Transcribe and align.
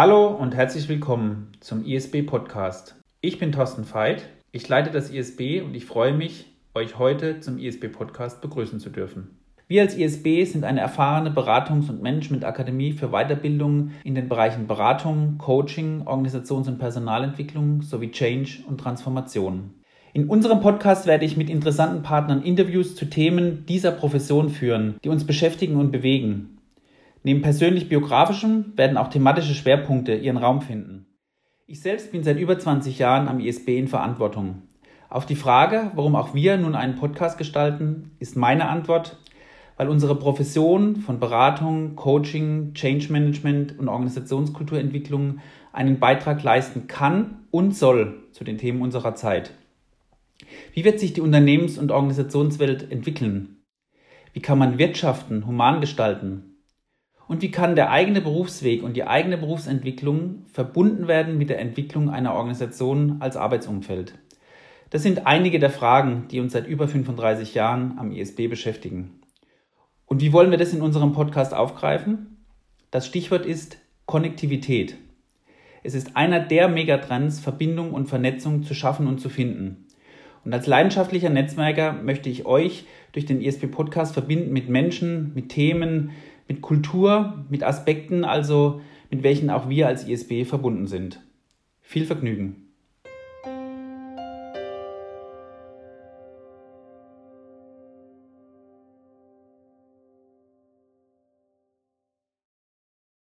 Hallo 0.00 0.28
und 0.28 0.54
herzlich 0.54 0.88
willkommen 0.88 1.50
zum 1.58 1.84
ISB 1.84 2.22
Podcast. 2.22 2.94
Ich 3.20 3.40
bin 3.40 3.50
Thorsten 3.50 3.84
Veit, 3.92 4.28
ich 4.52 4.68
leite 4.68 4.92
das 4.92 5.10
ISB 5.10 5.60
und 5.60 5.74
ich 5.74 5.86
freue 5.86 6.12
mich, 6.12 6.46
euch 6.72 7.00
heute 7.00 7.40
zum 7.40 7.58
ISB 7.58 7.88
Podcast 7.88 8.40
begrüßen 8.40 8.78
zu 8.78 8.90
dürfen. 8.90 9.36
Wir 9.66 9.82
als 9.82 9.96
ISB 9.96 10.44
sind 10.44 10.62
eine 10.62 10.78
erfahrene 10.78 11.30
Beratungs- 11.30 11.90
und 11.90 12.00
Managementakademie 12.00 12.92
für 12.92 13.08
Weiterbildung 13.08 13.90
in 14.04 14.14
den 14.14 14.28
Bereichen 14.28 14.68
Beratung, 14.68 15.36
Coaching, 15.38 16.02
Organisations- 16.06 16.68
und 16.68 16.78
Personalentwicklung 16.78 17.82
sowie 17.82 18.12
Change 18.12 18.60
und 18.68 18.78
Transformation. 18.78 19.74
In 20.12 20.28
unserem 20.28 20.60
Podcast 20.60 21.08
werde 21.08 21.24
ich 21.24 21.36
mit 21.36 21.50
interessanten 21.50 22.04
Partnern 22.04 22.42
Interviews 22.42 22.94
zu 22.94 23.06
Themen 23.06 23.66
dieser 23.66 23.90
Profession 23.90 24.48
führen, 24.48 24.94
die 25.02 25.08
uns 25.08 25.26
beschäftigen 25.26 25.74
und 25.74 25.90
bewegen. 25.90 26.57
Neben 27.28 27.42
persönlich 27.42 27.90
biografischem 27.90 28.72
werden 28.76 28.96
auch 28.96 29.08
thematische 29.08 29.52
Schwerpunkte 29.52 30.14
ihren 30.14 30.38
Raum 30.38 30.62
finden. 30.62 31.04
Ich 31.66 31.82
selbst 31.82 32.10
bin 32.10 32.24
seit 32.24 32.38
über 32.38 32.58
20 32.58 32.98
Jahren 32.98 33.28
am 33.28 33.38
ISB 33.38 33.76
in 33.76 33.86
Verantwortung. 33.86 34.62
Auf 35.10 35.26
die 35.26 35.36
Frage, 35.36 35.90
warum 35.94 36.16
auch 36.16 36.32
wir 36.32 36.56
nun 36.56 36.74
einen 36.74 36.94
Podcast 36.94 37.36
gestalten, 37.36 38.12
ist 38.18 38.34
meine 38.38 38.66
Antwort, 38.66 39.18
weil 39.76 39.90
unsere 39.90 40.14
Profession 40.14 40.96
von 40.96 41.20
Beratung, 41.20 41.96
Coaching, 41.96 42.72
Change 42.72 43.12
Management 43.12 43.78
und 43.78 43.90
Organisationskulturentwicklung 43.90 45.40
einen 45.70 45.98
Beitrag 45.98 46.42
leisten 46.42 46.86
kann 46.86 47.40
und 47.50 47.76
soll 47.76 48.22
zu 48.32 48.42
den 48.42 48.56
Themen 48.56 48.80
unserer 48.80 49.14
Zeit. 49.14 49.52
Wie 50.72 50.82
wird 50.82 50.98
sich 50.98 51.12
die 51.12 51.20
Unternehmens- 51.20 51.76
und 51.76 51.90
Organisationswelt 51.92 52.90
entwickeln? 52.90 53.58
Wie 54.32 54.40
kann 54.40 54.56
man 54.56 54.78
Wirtschaften 54.78 55.46
human 55.46 55.82
gestalten? 55.82 56.54
Und 57.28 57.42
wie 57.42 57.50
kann 57.50 57.76
der 57.76 57.90
eigene 57.90 58.22
Berufsweg 58.22 58.82
und 58.82 58.96
die 58.96 59.06
eigene 59.06 59.36
Berufsentwicklung 59.36 60.46
verbunden 60.46 61.08
werden 61.08 61.36
mit 61.36 61.50
der 61.50 61.60
Entwicklung 61.60 62.08
einer 62.08 62.34
Organisation 62.34 63.18
als 63.20 63.36
Arbeitsumfeld? 63.36 64.14
Das 64.88 65.02
sind 65.02 65.26
einige 65.26 65.58
der 65.58 65.68
Fragen, 65.68 66.26
die 66.30 66.40
uns 66.40 66.54
seit 66.54 66.66
über 66.66 66.88
35 66.88 67.54
Jahren 67.54 67.98
am 67.98 68.10
ISB 68.12 68.48
beschäftigen. 68.48 69.20
Und 70.06 70.22
wie 70.22 70.32
wollen 70.32 70.50
wir 70.50 70.56
das 70.56 70.72
in 70.72 70.80
unserem 70.80 71.12
Podcast 71.12 71.52
aufgreifen? 71.52 72.38
Das 72.90 73.06
Stichwort 73.06 73.44
ist 73.44 73.76
Konnektivität. 74.06 74.96
Es 75.82 75.94
ist 75.94 76.16
einer 76.16 76.40
der 76.40 76.68
Megatrends, 76.68 77.40
Verbindung 77.40 77.92
und 77.92 78.08
Vernetzung 78.08 78.62
zu 78.62 78.72
schaffen 78.72 79.06
und 79.06 79.20
zu 79.20 79.28
finden. 79.28 79.86
Und 80.46 80.54
als 80.54 80.66
leidenschaftlicher 80.66 81.28
Netzwerker 81.28 81.92
möchte 81.92 82.30
ich 82.30 82.46
euch 82.46 82.86
durch 83.12 83.26
den 83.26 83.42
ISB 83.42 83.66
Podcast 83.66 84.14
verbinden 84.14 84.50
mit 84.50 84.70
Menschen, 84.70 85.32
mit 85.34 85.50
Themen, 85.50 86.12
mit 86.48 86.62
Kultur, 86.62 87.44
mit 87.50 87.62
Aspekten, 87.62 88.24
also 88.24 88.80
mit 89.10 89.22
welchen 89.22 89.50
auch 89.50 89.68
wir 89.68 89.86
als 89.86 90.06
ISB 90.06 90.44
verbunden 90.44 90.86
sind. 90.86 91.20
Viel 91.80 92.04
Vergnügen! 92.04 92.67